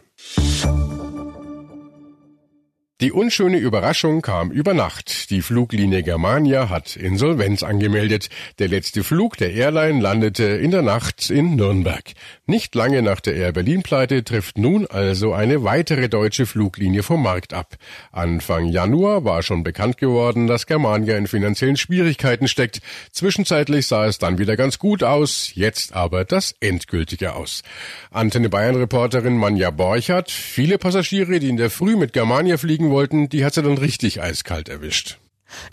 Die 3.00 3.12
unschöne 3.12 3.56
Überraschung 3.56 4.20
kam 4.20 4.50
über 4.50 4.74
Nacht. 4.74 5.30
Die 5.30 5.40
Fluglinie 5.40 6.02
Germania 6.02 6.68
hat 6.68 6.96
Insolvenz 6.96 7.62
angemeldet. 7.62 8.28
Der 8.58 8.68
letzte 8.68 9.04
Flug 9.04 9.38
der 9.38 9.54
Airline 9.54 10.02
landete 10.02 10.44
in 10.44 10.70
der 10.70 10.82
Nacht 10.82 11.30
in 11.30 11.56
Nürnberg. 11.56 12.04
Nicht 12.44 12.74
lange 12.74 13.00
nach 13.00 13.20
der 13.20 13.36
Air 13.36 13.52
Berlin 13.52 13.82
Pleite 13.82 14.22
trifft 14.22 14.58
nun 14.58 14.86
also 14.86 15.32
eine 15.32 15.64
weitere 15.64 16.10
deutsche 16.10 16.44
Fluglinie 16.44 17.02
vom 17.02 17.22
Markt 17.22 17.54
ab. 17.54 17.76
Anfang 18.12 18.66
Januar 18.66 19.24
war 19.24 19.42
schon 19.42 19.64
bekannt 19.64 19.96
geworden, 19.96 20.46
dass 20.46 20.66
Germania 20.66 21.16
in 21.16 21.26
finanziellen 21.26 21.78
Schwierigkeiten 21.78 22.48
steckt. 22.48 22.80
Zwischenzeitlich 23.12 23.86
sah 23.86 24.04
es 24.04 24.18
dann 24.18 24.36
wieder 24.36 24.58
ganz 24.58 24.78
gut 24.78 25.02
aus, 25.02 25.52
jetzt 25.54 25.94
aber 25.94 26.26
das 26.26 26.54
endgültige 26.60 27.32
aus. 27.32 27.62
Antenne 28.10 28.50
Bayern 28.50 28.76
Reporterin 28.76 29.38
Manja 29.38 29.70
Borchardt, 29.70 30.30
viele 30.30 30.76
Passagiere, 30.76 31.40
die 31.40 31.48
in 31.48 31.56
der 31.56 31.70
Früh 31.70 31.96
mit 31.96 32.12
Germania 32.12 32.58
fliegen 32.58 32.89
wollten, 32.90 33.28
die 33.28 33.44
hat 33.44 33.54
sie 33.54 33.62
dann 33.62 33.78
richtig 33.78 34.20
eiskalt 34.20 34.68
erwischt. 34.68 35.18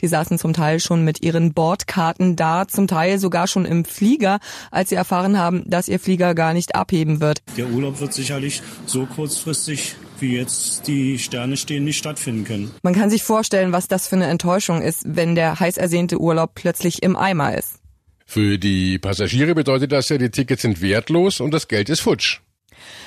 Die 0.02 0.08
saßen 0.08 0.40
zum 0.40 0.54
Teil 0.54 0.80
schon 0.80 1.04
mit 1.04 1.22
ihren 1.24 1.54
Bordkarten 1.54 2.36
da, 2.36 2.68
zum 2.68 2.88
Teil 2.88 3.20
sogar 3.20 3.48
schon 3.48 3.66
im 3.66 3.86
Flieger, 3.86 4.40
als 4.72 4.90
sie 4.90 4.96
erfahren 4.96 5.38
haben, 5.38 5.64
dass 5.70 5.88
ihr 5.88 6.00
Flieger 6.00 6.36
gar 6.36 6.54
nicht 6.54 6.76
abheben 6.76 7.22
wird. 7.22 7.40
Der 7.58 7.70
Urlaub 7.70 8.00
wird 8.00 8.14
sicherlich 8.14 8.62
so 8.86 9.06
kurzfristig 9.06 9.96
wie 10.20 10.36
jetzt 10.36 10.88
die 10.88 11.20
Sterne 11.20 11.58
stehen, 11.58 11.84
nicht 11.84 11.98
stattfinden 11.98 12.44
können. 12.44 12.72
Man 12.82 12.96
kann 12.96 13.10
sich 13.10 13.24
vorstellen, 13.24 13.72
was 13.72 13.88
das 13.88 14.08
für 14.08 14.16
eine 14.16 14.26
Enttäuschung 14.26 14.82
ist, 14.82 15.04
wenn 15.06 15.36
der 15.36 15.60
heiß 15.60 15.78
ersehnte 15.78 16.20
Urlaub 16.20 16.56
plötzlich 16.56 17.04
im 17.04 17.16
Eimer 17.16 17.56
ist. 17.56 17.80
Für 18.26 18.58
die 18.58 19.00
Passagiere 19.00 19.56
bedeutet 19.56 19.92
das 19.92 20.10
ja, 20.10 20.18
die 20.18 20.30
Tickets 20.30 20.64
sind 20.64 20.82
wertlos 20.82 21.40
und 21.40 21.52
das 21.52 21.68
Geld 21.68 21.90
ist 21.90 22.02
futsch. 22.02 22.42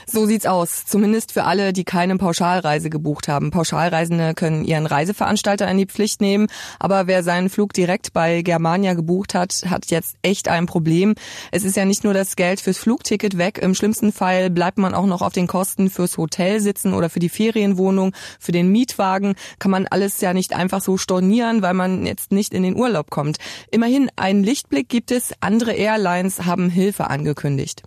So 0.07 0.27
sieht's 0.27 0.47
aus. 0.47 0.85
Zumindest 0.87 1.33
für 1.33 1.45
alle, 1.45 1.73
die 1.73 1.85
keine 1.85 2.17
Pauschalreise 2.17 2.91
gebucht 2.91 3.29
haben. 3.29 3.51
Pauschalreisende 3.51 4.35
können 4.35 4.65
ihren 4.65 4.87
Reiseveranstalter 4.87 5.69
in 5.69 5.79
die 5.79 5.87
Pflicht 5.87 6.21
nehmen. 6.21 6.49
Aber 6.79 7.07
wer 7.07 7.23
seinen 7.23 7.49
Flug 7.49 7.73
direkt 7.73 8.13
bei 8.13 8.43
Germania 8.43 8.95
gebucht 8.95 9.35
hat, 9.35 9.65
hat 9.69 9.87
jetzt 9.91 10.17
echt 10.23 10.49
ein 10.49 10.67
Problem. 10.67 11.15
Es 11.53 11.65
ist 11.65 11.77
ja 11.77 11.85
nicht 11.85 12.05
nur 12.05 12.15
das 12.15 12.37
Geld 12.37 12.61
fürs 12.61 12.79
Flugticket 12.79 13.39
weg. 13.39 13.59
Im 13.59 13.75
schlimmsten 13.75 14.13
Fall 14.13 14.51
bleibt 14.51 14.79
man 14.79 14.95
auch 14.95 15.07
noch 15.07 15.23
auf 15.23 15.33
den 15.33 15.47
Kosten 15.47 15.91
fürs 15.91 16.19
Hotel 16.19 16.61
sitzen 16.61 16.95
oder 16.95 17.11
für 17.11 17.21
die 17.21 17.29
Ferienwohnung, 17.29 18.13
für 18.39 18.53
den 18.53 18.69
Mietwagen. 18.69 19.35
Kann 19.59 19.71
man 19.71 19.87
alles 19.87 20.21
ja 20.21 20.35
nicht 20.35 20.55
einfach 20.55 20.81
so 20.81 20.97
stornieren, 20.97 21.63
weil 21.63 21.75
man 21.75 22.07
jetzt 22.07 22.33
nicht 22.33 22.55
in 22.55 22.63
den 22.63 22.77
Urlaub 22.77 23.11
kommt. 23.11 23.39
Immerhin 23.71 24.11
einen 24.17 24.43
Lichtblick 24.43 24.89
gibt 24.89 25.11
es. 25.11 25.33
Andere 25.41 25.73
Airlines 25.73 26.45
haben 26.45 26.71
Hilfe 26.71 27.09
angekündigt. 27.09 27.83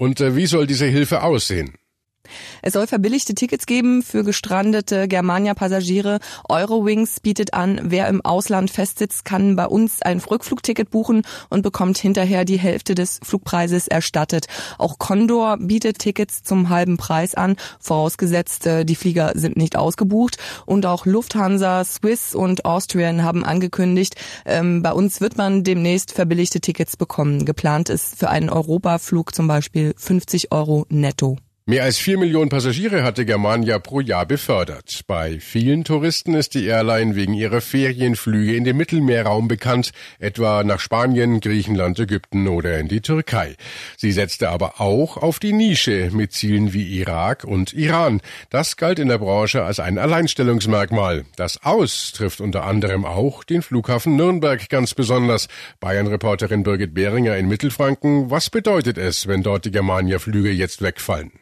Und 0.00 0.20
äh, 0.20 0.36
wie 0.36 0.46
soll 0.46 0.66
diese 0.68 0.86
Hilfe 0.86 1.22
aussehen? 1.22 1.76
Es 2.62 2.72
soll 2.72 2.86
verbilligte 2.86 3.34
Tickets 3.34 3.66
geben 3.66 4.02
für 4.02 4.24
gestrandete 4.24 5.08
Germania-Passagiere. 5.08 6.18
Eurowings 6.48 7.20
bietet 7.20 7.54
an, 7.54 7.80
wer 7.82 8.08
im 8.08 8.24
Ausland 8.24 8.70
festsitzt, 8.70 9.24
kann 9.24 9.56
bei 9.56 9.66
uns 9.66 10.02
ein 10.02 10.18
Rückflugticket 10.18 10.90
buchen 10.90 11.22
und 11.50 11.62
bekommt 11.62 11.98
hinterher 11.98 12.44
die 12.44 12.58
Hälfte 12.58 12.94
des 12.94 13.20
Flugpreises 13.22 13.88
erstattet. 13.88 14.46
Auch 14.78 14.98
Condor 14.98 15.56
bietet 15.58 15.98
Tickets 15.98 16.42
zum 16.42 16.68
halben 16.68 16.96
Preis 16.96 17.34
an, 17.34 17.56
vorausgesetzt 17.80 18.68
die 18.84 18.96
Flieger 18.96 19.32
sind 19.34 19.56
nicht 19.56 19.76
ausgebucht. 19.76 20.38
Und 20.66 20.86
auch 20.86 21.06
Lufthansa, 21.06 21.84
Swiss 21.84 22.34
und 22.34 22.64
Austrian 22.64 23.22
haben 23.22 23.44
angekündigt, 23.44 24.16
ähm, 24.44 24.82
bei 24.82 24.92
uns 24.92 25.20
wird 25.20 25.36
man 25.36 25.64
demnächst 25.64 26.12
verbilligte 26.12 26.60
Tickets 26.60 26.96
bekommen. 26.96 27.44
Geplant 27.44 27.88
ist 27.88 28.18
für 28.18 28.30
einen 28.30 28.50
Europaflug 28.50 29.34
zum 29.34 29.46
Beispiel 29.46 29.94
50 29.96 30.52
Euro 30.52 30.86
netto. 30.88 31.38
Mehr 31.70 31.84
als 31.84 31.98
vier 31.98 32.16
Millionen 32.16 32.48
Passagiere 32.48 33.02
hatte 33.02 33.26
Germania 33.26 33.78
pro 33.78 34.00
Jahr 34.00 34.24
befördert. 34.24 35.02
Bei 35.06 35.38
vielen 35.38 35.84
Touristen 35.84 36.32
ist 36.32 36.54
die 36.54 36.64
Airline 36.64 37.14
wegen 37.14 37.34
ihrer 37.34 37.60
Ferienflüge 37.60 38.56
in 38.56 38.64
den 38.64 38.78
Mittelmeerraum 38.78 39.48
bekannt, 39.48 39.90
etwa 40.18 40.64
nach 40.64 40.80
Spanien, 40.80 41.40
Griechenland, 41.40 41.98
Ägypten 41.98 42.48
oder 42.48 42.78
in 42.78 42.88
die 42.88 43.02
Türkei. 43.02 43.54
Sie 43.98 44.12
setzte 44.12 44.48
aber 44.48 44.80
auch 44.80 45.18
auf 45.18 45.40
die 45.40 45.52
Nische 45.52 46.08
mit 46.10 46.32
Zielen 46.32 46.72
wie 46.72 47.00
Irak 47.00 47.44
und 47.44 47.74
Iran. 47.74 48.22
Das 48.48 48.78
galt 48.78 48.98
in 48.98 49.08
der 49.08 49.18
Branche 49.18 49.62
als 49.62 49.78
ein 49.78 49.98
Alleinstellungsmerkmal. 49.98 51.26
Das 51.36 51.62
Aus 51.64 52.12
trifft 52.12 52.40
unter 52.40 52.64
anderem 52.64 53.04
auch 53.04 53.44
den 53.44 53.60
Flughafen 53.60 54.16
Nürnberg 54.16 54.70
ganz 54.70 54.94
besonders. 54.94 55.48
Bayern-Reporterin 55.80 56.62
Birgit 56.62 56.94
Behringer 56.94 57.36
in 57.36 57.46
Mittelfranken. 57.46 58.30
Was 58.30 58.48
bedeutet 58.48 58.96
es, 58.96 59.26
wenn 59.26 59.42
dort 59.42 59.66
die 59.66 59.70
Germania-Flüge 59.70 60.50
jetzt 60.50 60.80
wegfallen? 60.80 61.32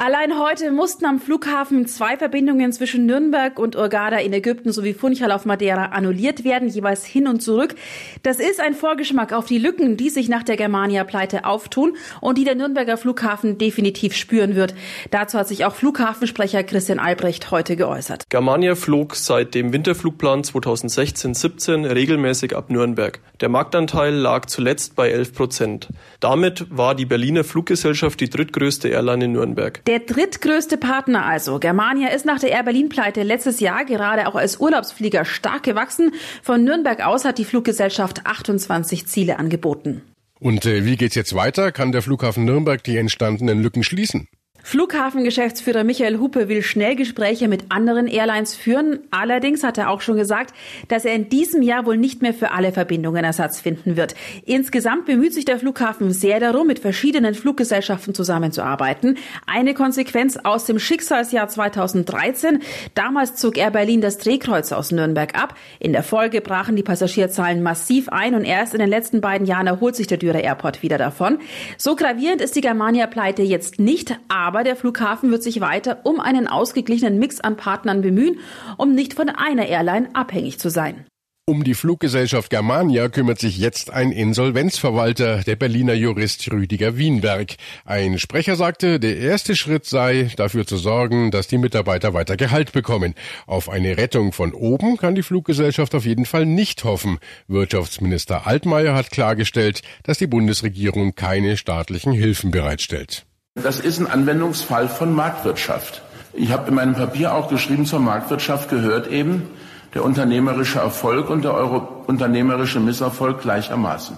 Allein 0.00 0.38
heute 0.38 0.70
mussten 0.70 1.06
am 1.06 1.18
Flughafen 1.18 1.84
zwei 1.88 2.16
Verbindungen 2.16 2.72
zwischen 2.72 3.04
Nürnberg 3.04 3.58
und 3.58 3.74
Urgada 3.74 4.18
in 4.18 4.32
Ägypten 4.32 4.70
sowie 4.70 4.94
Funchal 4.94 5.32
auf 5.32 5.44
Madeira 5.44 5.86
annulliert 5.86 6.44
werden, 6.44 6.68
jeweils 6.68 7.04
hin 7.04 7.26
und 7.26 7.42
zurück. 7.42 7.74
Das 8.22 8.38
ist 8.38 8.60
ein 8.60 8.74
Vorgeschmack 8.74 9.32
auf 9.32 9.46
die 9.46 9.58
Lücken, 9.58 9.96
die 9.96 10.08
sich 10.08 10.28
nach 10.28 10.44
der 10.44 10.56
Germania-Pleite 10.56 11.44
auftun 11.44 11.96
und 12.20 12.38
die 12.38 12.44
der 12.44 12.54
Nürnberger 12.54 12.96
Flughafen 12.96 13.58
definitiv 13.58 14.14
spüren 14.14 14.54
wird. 14.54 14.72
Dazu 15.10 15.36
hat 15.36 15.48
sich 15.48 15.64
auch 15.64 15.74
Flughafensprecher 15.74 16.62
Christian 16.62 17.00
Albrecht 17.00 17.50
heute 17.50 17.74
geäußert. 17.74 18.22
Germania 18.28 18.76
flog 18.76 19.16
seit 19.16 19.56
dem 19.56 19.72
Winterflugplan 19.72 20.42
2016-17 20.42 21.92
regelmäßig 21.92 22.54
ab 22.54 22.70
Nürnberg. 22.70 23.18
Der 23.40 23.48
Marktanteil 23.48 24.14
lag 24.14 24.46
zuletzt 24.46 24.94
bei 24.94 25.10
11 25.10 25.34
Prozent. 25.34 25.88
Damit 26.20 26.66
war 26.70 26.94
die 26.94 27.04
Berliner 27.04 27.42
Fluggesellschaft 27.42 28.20
die 28.20 28.30
drittgrößte 28.30 28.90
Airline 28.90 29.24
in 29.24 29.32
Nürnberg. 29.32 29.82
Der 29.88 30.00
drittgrößte 30.00 30.76
Partner 30.76 31.24
also. 31.24 31.58
Germania 31.58 32.08
ist 32.08 32.26
nach 32.26 32.38
der 32.38 32.50
Air 32.50 32.62
Berlin 32.64 32.90
Pleite 32.90 33.22
letztes 33.22 33.58
Jahr 33.58 33.86
gerade 33.86 34.28
auch 34.28 34.34
als 34.34 34.60
Urlaubsflieger 34.60 35.24
stark 35.24 35.62
gewachsen. 35.62 36.12
Von 36.42 36.62
Nürnberg 36.62 37.00
aus 37.00 37.24
hat 37.24 37.38
die 37.38 37.46
Fluggesellschaft 37.46 38.26
28 38.26 39.06
Ziele 39.06 39.38
angeboten. 39.38 40.02
Und 40.40 40.66
äh, 40.66 40.84
wie 40.84 40.98
geht's 40.98 41.14
jetzt 41.14 41.34
weiter? 41.34 41.72
Kann 41.72 41.90
der 41.90 42.02
Flughafen 42.02 42.44
Nürnberg 42.44 42.84
die 42.84 42.98
entstandenen 42.98 43.62
Lücken 43.62 43.82
schließen? 43.82 44.28
Flughafengeschäftsführer 44.62 45.82
Michael 45.82 46.18
Huppe 46.18 46.48
will 46.48 46.62
schnell 46.62 46.94
Gespräche 46.94 47.48
mit 47.48 47.70
anderen 47.70 48.06
Airlines 48.06 48.54
führen. 48.54 48.98
Allerdings 49.10 49.62
hat 49.62 49.78
er 49.78 49.88
auch 49.88 50.02
schon 50.02 50.16
gesagt, 50.16 50.54
dass 50.88 51.06
er 51.06 51.14
in 51.14 51.30
diesem 51.30 51.62
Jahr 51.62 51.86
wohl 51.86 51.96
nicht 51.96 52.20
mehr 52.20 52.34
für 52.34 52.50
alle 52.50 52.72
Verbindungen 52.72 53.24
Ersatz 53.24 53.60
finden 53.60 53.96
wird. 53.96 54.14
Insgesamt 54.44 55.06
bemüht 55.06 55.32
sich 55.32 55.46
der 55.46 55.58
Flughafen 55.58 56.12
sehr 56.12 56.38
darum, 56.38 56.66
mit 56.66 56.80
verschiedenen 56.80 57.34
Fluggesellschaften 57.34 58.14
zusammenzuarbeiten. 58.14 59.16
Eine 59.46 59.72
Konsequenz 59.72 60.36
aus 60.36 60.66
dem 60.66 60.78
Schicksalsjahr 60.78 61.48
2013. 61.48 62.60
Damals 62.94 63.36
zog 63.36 63.56
Air 63.56 63.70
Berlin 63.70 64.00
das 64.02 64.18
Drehkreuz 64.18 64.72
aus 64.72 64.92
Nürnberg 64.92 65.40
ab. 65.40 65.54
In 65.78 65.92
der 65.92 66.02
Folge 66.02 66.42
brachen 66.42 66.76
die 66.76 66.82
Passagierzahlen 66.82 67.62
massiv 67.62 68.10
ein 68.10 68.34
und 68.34 68.44
erst 68.44 68.74
in 68.74 68.80
den 68.80 68.90
letzten 68.90 69.20
beiden 69.22 69.46
Jahren 69.46 69.66
erholt 69.66 69.96
sich 69.96 70.08
der 70.08 70.18
Dürer 70.18 70.42
Airport 70.42 70.82
wieder 70.82 70.98
davon. 70.98 71.38
So 71.78 71.96
gravierend 71.96 72.42
ist 72.42 72.56
die 72.56 72.60
Germania-Pleite 72.60 73.42
jetzt 73.42 73.78
nicht, 73.78 74.18
aber 74.28 74.47
aber 74.48 74.64
der 74.64 74.76
Flughafen 74.76 75.30
wird 75.30 75.42
sich 75.42 75.60
weiter 75.60 75.98
um 76.04 76.20
einen 76.20 76.46
ausgeglichenen 76.46 77.18
Mix 77.18 77.38
an 77.38 77.58
Partnern 77.58 78.00
bemühen, 78.00 78.38
um 78.78 78.94
nicht 78.94 79.12
von 79.12 79.28
einer 79.28 79.66
Airline 79.66 80.08
abhängig 80.14 80.58
zu 80.58 80.70
sein. 80.70 81.04
Um 81.44 81.64
die 81.64 81.74
Fluggesellschaft 81.74 82.48
Germania 82.48 83.10
kümmert 83.10 83.38
sich 83.40 83.58
jetzt 83.58 83.90
ein 83.90 84.10
Insolvenzverwalter, 84.10 85.42
der 85.42 85.56
Berliner 85.56 85.92
Jurist 85.92 86.50
Rüdiger 86.50 86.96
Wienberg. 86.96 87.56
Ein 87.84 88.18
Sprecher 88.18 88.56
sagte, 88.56 88.98
der 88.98 89.18
erste 89.18 89.54
Schritt 89.54 89.84
sei, 89.84 90.30
dafür 90.36 90.66
zu 90.66 90.78
sorgen, 90.78 91.30
dass 91.30 91.46
die 91.46 91.58
Mitarbeiter 91.58 92.14
weiter 92.14 92.38
Gehalt 92.38 92.72
bekommen. 92.72 93.14
Auf 93.46 93.68
eine 93.68 93.98
Rettung 93.98 94.32
von 94.32 94.54
oben 94.54 94.96
kann 94.96 95.14
die 95.14 95.22
Fluggesellschaft 95.22 95.94
auf 95.94 96.06
jeden 96.06 96.24
Fall 96.24 96.46
nicht 96.46 96.84
hoffen. 96.84 97.18
Wirtschaftsminister 97.48 98.46
Altmaier 98.46 98.94
hat 98.94 99.10
klargestellt, 99.10 99.82
dass 100.04 100.16
die 100.16 100.26
Bundesregierung 100.26 101.14
keine 101.14 101.58
staatlichen 101.58 102.12
Hilfen 102.12 102.50
bereitstellt. 102.50 103.27
Das 103.62 103.80
ist 103.80 103.98
ein 103.98 104.06
Anwendungsfall 104.06 104.88
von 104.88 105.12
Marktwirtschaft. 105.14 106.02
Ich 106.32 106.52
habe 106.52 106.68
in 106.68 106.74
meinem 106.74 106.94
Papier 106.94 107.34
auch 107.34 107.48
geschrieben, 107.48 107.86
zur 107.86 107.98
Marktwirtschaft 107.98 108.68
gehört 108.68 109.08
eben 109.08 109.48
der 109.94 110.04
unternehmerische 110.04 110.78
Erfolg 110.78 111.30
und 111.30 111.42
der 111.42 111.54
Euro 111.54 112.04
unternehmerische 112.06 112.78
Misserfolg 112.78 113.40
gleichermaßen. 113.40 114.16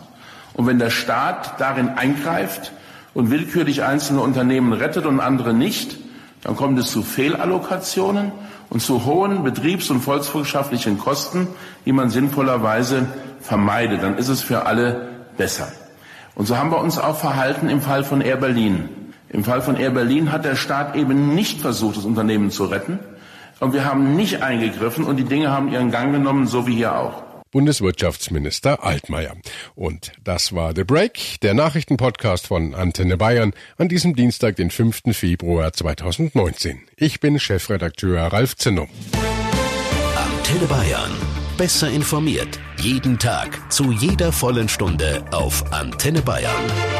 Und 0.55 0.67
wenn 0.67 0.79
der 0.79 0.91
Staat 0.91 1.61
darin 1.61 1.91
eingreift 1.91 2.73
und 3.15 3.31
willkürlich 3.31 3.83
einzelne 3.83 4.21
Unternehmen 4.21 4.73
rettet 4.73 5.07
und 5.07 5.21
andere 5.21 5.55
nicht, 5.55 5.97
dann 6.43 6.57
kommt 6.57 6.79
es 6.79 6.91
zu 6.91 7.03
Fehlallokationen 7.03 8.33
und 8.69 8.81
zu 8.81 9.05
hohen 9.05 9.43
betriebs- 9.43 9.91
und 9.91 10.01
volkswirtschaftlichen 10.01 10.99
Kosten, 10.99 11.49
die 11.87 11.93
man 11.93 12.11
sinnvollerweise 12.11 13.07
vermeidet. 13.41 14.03
Dann 14.03 14.19
ist 14.19 14.29
es 14.29 14.43
für 14.43 14.67
alle 14.67 15.09
besser. 15.37 15.69
Und 16.35 16.47
so 16.47 16.57
haben 16.57 16.71
wir 16.71 16.79
uns 16.79 16.99
auch 16.99 17.17
verhalten 17.17 17.69
im 17.69 17.81
Fall 17.81 18.05
von 18.05 18.21
Air 18.21 18.37
Berlin. 18.37 18.89
Im 19.33 19.45
Fall 19.45 19.63
von 19.63 19.77
Air 19.77 19.91
Berlin 19.91 20.33
hat 20.33 20.45
der 20.45 20.57
Staat 20.57 20.97
eben 20.97 21.35
nicht 21.35 21.61
versucht, 21.61 21.97
das 21.97 22.05
Unternehmen 22.05 22.51
zu 22.51 22.65
retten. 22.65 22.99
Und 23.61 23.73
wir 23.73 23.85
haben 23.85 24.17
nicht 24.17 24.43
eingegriffen 24.43 25.05
und 25.05 25.17
die 25.17 25.25
Dinge 25.25 25.51
haben 25.51 25.73
ihren 25.73 25.91
Gang 25.91 26.13
genommen, 26.13 26.47
so 26.47 26.67
wie 26.67 26.75
hier 26.75 26.97
auch. 26.97 27.23
Bundeswirtschaftsminister 27.53 28.85
Altmaier. 28.85 29.35
Und 29.75 30.13
das 30.23 30.55
war 30.55 30.75
The 30.75 30.85
Break, 30.85 31.41
der 31.43 31.55
Nachrichtenpodcast 31.55 32.47
von 32.47 32.75
Antenne 32.75 33.17
Bayern 33.17 33.53
an 33.77 33.89
diesem 33.89 34.15
Dienstag, 34.15 34.57
den 34.57 34.71
5. 34.71 35.03
Februar 35.13 35.73
2019. 35.73 36.81
Ich 36.97 37.21
bin 37.21 37.39
Chefredakteur 37.39 38.21
Ralf 38.21 38.57
Zinno. 38.57 38.89
Antenne 40.17 40.67
Bayern. 40.67 41.11
Besser 41.57 41.91
informiert. 41.91 42.59
Jeden 42.79 43.19
Tag. 43.19 43.71
Zu 43.71 43.93
jeder 43.93 44.33
vollen 44.33 44.69
Stunde 44.69 45.25
auf 45.33 45.73
Antenne 45.73 46.23
Bayern. 46.23 47.00